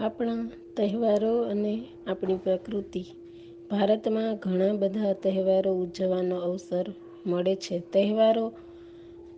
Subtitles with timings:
[0.00, 3.04] આપણા તહેવારો અને આપણી પ્રકૃતિ
[3.70, 6.92] ભારતમાં ઘણા બધા તહેવારો ઉજવવાનો અવસર
[7.26, 7.78] મળે છે.
[7.78, 8.52] તહેવારો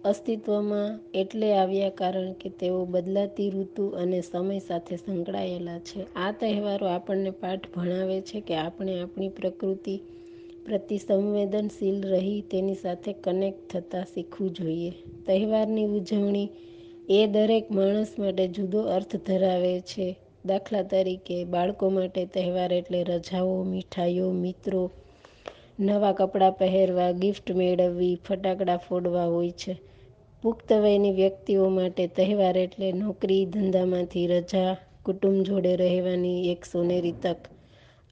[0.04, 6.14] અસ્તિત્વમાં એટલે આવ્યા કારણ કે તેઓ બદલાતી ઋતુ અને સમય સાથે સંકળાયેલા છે.
[6.14, 10.00] આ તહેવારો આપણને પાઠ ભણાવે છે કે આપણે આપણી પ્રકૃતિ
[10.64, 14.90] પ્રતિ સંવેદનશીલ રહી તેની સાથે કનેક્ટ થતાં શીખવું જોઈએ.
[15.26, 16.48] તહેવારની ઉજવણી
[17.08, 20.16] એ દરેક માણસ માટે જુદો અર્થ ધરાવે છે.
[20.46, 24.82] દાખલા તરીકે બાળકો માટે તહેવાર એટલે રજાઓ, મીઠાઈઓ, મિત્રો,
[25.80, 29.76] નવા કપડાં પહેરવા, ગિફ્ટ મેળવવી, ફટાકડા ફોડવા હોય છે.
[30.42, 37.36] પુખ્ત વયની વ્યક્તિઓ માટે તહેવાર એટલે નોકરી ધંધામાંથી રજા, કુટુંબ જોડે રહેવાની એક સોનેરી તક.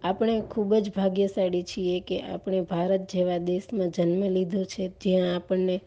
[0.03, 5.81] આપણે ખૂબ જ ભાગ્યશાળી છીએ કે આપણે ભારત જેવા દેશમાં જન્મ લીધો છે જ્યાં આપણને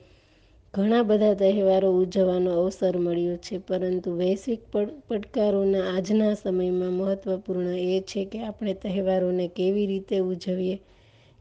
[0.74, 3.56] ઘણા બધા તહેવારો ઉજવવાનો અવસર મળ્યો છે.
[3.60, 4.62] પરંતુ વૈશ્વિક
[5.08, 10.76] પડકારોના આજના સમયમાં મહત્વપૂર્ણ એ છે કે આપણે તહેવારોને કેવી રીતે ઉજવીએ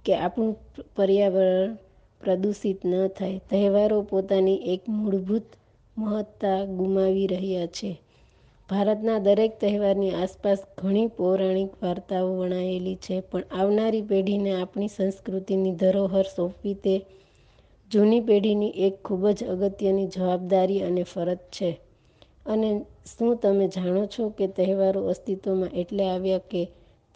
[0.04, 0.52] કે આપણું
[0.96, 1.72] પર્યાવરણ
[2.20, 3.38] પ્રદૂષિત ન થાય.
[3.50, 5.46] તહેવારો પોતાની એક મૂળભૂત
[5.96, 7.90] મહત્તા ગુમાવી રહ્યા છે.
[8.68, 16.26] ભારતના દરેક તહેવારની આસપાસ ઘણી પૌરાણિક વાર્તાઓ વણાયેલી છે, પણ આવનારી પેઢીને આપણી સંસ્કૃતિની ધરોહર
[16.36, 16.94] સોંપવી તે
[17.90, 21.70] જૂની પેઢીની એક ખૂબ જ અગત્યની જવાબદારી અને ફરજ છે.
[22.46, 22.68] અને
[23.06, 26.62] શું તમે જાણો છો કે તહેવારો અસ્તિત્વમાં એટલે આવ્યા કે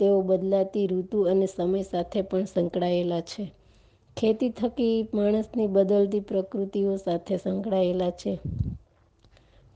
[0.01, 3.45] તેઓ બદલાતી ઋતુ અને સમય સાથે પણ સંકળાયેલા છે.
[4.17, 8.33] ખેતી થકી માણસની બદલતી પ્રકૃતિઓ સાથે સંકળાયેલા છે.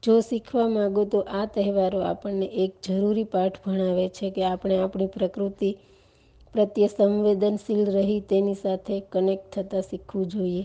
[0.02, 5.10] જો શીખવા માંગો તો આ તહેવારો આપણને એક જરૂરી પાઠ ભણાવે છે કે આપણે આપણી
[5.10, 5.70] પ્રકૃતિ
[6.54, 10.64] પ્રત્યે સંવેદનશીલ રહી તેની સાથે કનેક્ટ થતાં શીખવું જોઈએ.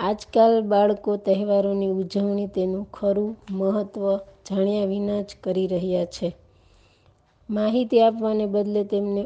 [0.00, 4.04] આજકાલ બાળકો તહેવારોની ઉજવણી તેનું ખરું મહત્ત્વ
[4.46, 6.28] જાણ્યા વિના જ કરી રહ્યા છે.
[7.48, 9.22] માહિતી આપવાને બદલે તેમને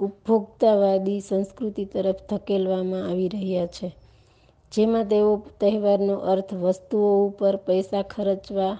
[0.00, 3.88] ઉપભોક્તાવાદી સંસ્કૃતિ તરફ ધકેલવામાં આવી રહ્યા છે.
[4.72, 5.30] જેમાં તેઓ
[5.60, 8.74] તહેવારનો અર્થ વસ્તુઓ ઉપર પૈસા ખર્ચવા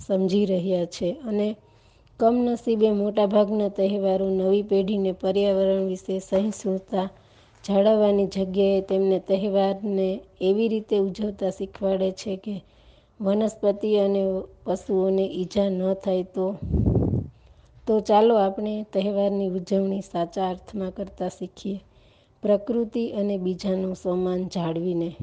[0.00, 1.48] સમજી રહ્યા છે અને
[2.24, 7.08] કમનસીબે મોટાભાગના તહેવારો નવી પેઢીને પર્યાવરણ વિશે સહિષ્ણુતા
[7.64, 12.62] જાળવવાની જગ્યાએ તેમને તહેવારને એવી રીતે ઉજવતા શીખવાડે છે કે
[13.20, 16.56] વનસ્પતિ અને પશુઓને ઈજા ન થાય તો.
[17.86, 21.80] તો ચાલો આપણે તહેવારની ઉજવણી સાચા અર્થમાં કરતા શીખીએ
[22.42, 25.16] પ્રકૃતિ અને બીજાનું સન્માન જાળવીને.